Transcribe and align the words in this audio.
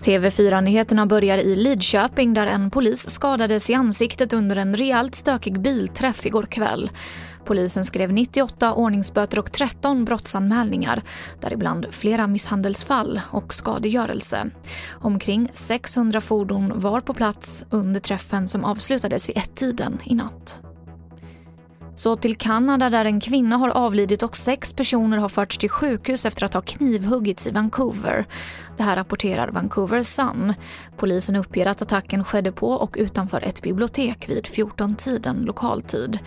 TV4-nyheterna 0.00 1.06
börjar 1.06 1.38
i 1.38 1.56
Lidköping 1.56 2.34
där 2.34 2.46
en 2.46 2.70
polis 2.70 3.10
skadades 3.10 3.70
i 3.70 3.74
ansiktet 3.74 4.32
under 4.32 4.56
en 4.56 4.76
rejält 4.76 5.14
stökig 5.14 5.60
bilträff 5.60 6.26
igår 6.26 6.42
kväll. 6.42 6.90
Polisen 7.44 7.84
skrev 7.84 8.12
98 8.12 8.74
ordningsböter 8.74 9.38
och 9.38 9.52
13 9.52 10.04
brottsanmälningar, 10.04 11.02
däribland 11.40 11.86
flera 11.90 12.26
misshandelsfall 12.26 13.20
och 13.30 13.54
skadegörelse. 13.54 14.50
Omkring 14.90 15.50
600 15.52 16.20
fordon 16.20 16.72
var 16.74 17.00
på 17.00 17.14
plats 17.14 17.64
under 17.70 18.00
träffen 18.00 18.48
som 18.48 18.64
avslutades 18.64 19.28
vid 19.28 19.36
ett-tiden 19.36 19.98
i 20.04 20.14
natt. 20.14 20.69
Så 22.00 22.16
till 22.16 22.36
Kanada 22.36 22.90
där 22.90 23.04
en 23.04 23.20
kvinna 23.20 23.56
har 23.56 23.68
avlidit 23.68 24.22
och 24.22 24.36
sex 24.36 24.72
personer 24.72 25.18
har 25.18 25.28
förts 25.28 25.58
till 25.58 25.70
sjukhus 25.70 26.26
efter 26.26 26.44
att 26.44 26.54
ha 26.54 26.60
knivhuggits 26.60 27.46
i 27.46 27.50
Vancouver. 27.50 28.26
Det 28.76 28.82
här 28.82 28.96
rapporterar 28.96 29.48
Vancouver 29.48 30.02
Sun. 30.02 30.54
Polisen 30.96 31.36
uppger 31.36 31.66
att 31.66 31.82
attacken 31.82 32.24
skedde 32.24 32.52
på 32.52 32.70
och 32.70 32.96
utanför 32.98 33.40
ett 33.40 33.62
bibliotek 33.62 34.28
vid 34.28 34.44
14-tiden 34.44 35.36
lokal 35.36 35.82
tid. 35.82 36.18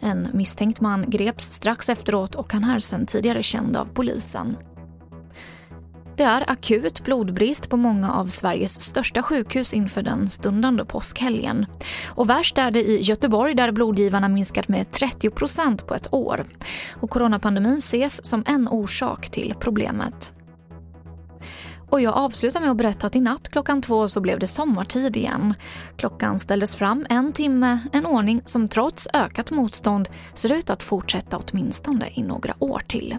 En 0.00 0.28
misstänkt 0.32 0.80
man 0.80 1.10
greps 1.10 1.44
strax 1.44 1.88
efteråt 1.88 2.34
och 2.34 2.52
han 2.52 2.64
är 2.64 2.80
sedan 2.80 3.06
tidigare 3.06 3.42
känd 3.42 3.76
av 3.76 3.88
polisen. 3.94 4.56
Det 6.20 6.24
är 6.24 6.50
akut 6.50 7.04
blodbrist 7.04 7.70
på 7.70 7.76
många 7.76 8.12
av 8.12 8.26
Sveriges 8.26 8.80
största 8.80 9.22
sjukhus 9.22 9.74
inför 9.74 10.02
den 10.02 10.30
stundande 10.30 10.84
påskhelgen. 10.84 11.66
Och 12.06 12.30
värst 12.30 12.58
är 12.58 12.70
det 12.70 12.82
i 12.82 13.00
Göteborg 13.00 13.54
där 13.54 13.72
blodgivarna 13.72 14.28
minskat 14.28 14.68
med 14.68 14.90
30 14.90 15.30
procent 15.30 15.86
på 15.86 15.94
ett 15.94 16.14
år. 16.14 16.44
Och 17.00 17.10
coronapandemin 17.10 17.76
ses 17.76 18.26
som 18.26 18.44
en 18.46 18.68
orsak 18.68 19.30
till 19.30 19.54
problemet. 19.60 20.32
Och 21.90 22.00
jag 22.00 22.14
avslutar 22.14 22.60
med 22.60 22.70
att 22.70 22.76
berätta 22.76 23.06
att 23.06 23.16
i 23.16 23.20
natt 23.20 23.48
klockan 23.48 23.82
två 23.82 24.08
så 24.08 24.20
blev 24.20 24.38
det 24.38 24.46
sommartid 24.46 25.16
igen. 25.16 25.54
Klockan 25.96 26.38
ställdes 26.38 26.76
fram 26.76 27.06
en 27.10 27.32
timme, 27.32 27.78
en 27.92 28.06
ordning 28.06 28.42
som 28.44 28.68
trots 28.68 29.08
ökat 29.14 29.50
motstånd 29.50 30.08
ser 30.34 30.52
ut 30.52 30.70
att 30.70 30.82
fortsätta 30.82 31.38
åtminstone 31.38 32.08
i 32.14 32.22
några 32.22 32.54
år 32.58 32.82
till. 32.86 33.18